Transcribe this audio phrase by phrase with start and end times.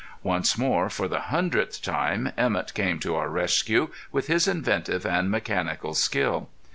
[0.23, 5.29] Once more, for the hundredth time, Emett came to our rescue with his inventive and
[5.29, 6.49] mechanical skill.